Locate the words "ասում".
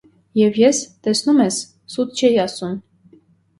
2.49-2.77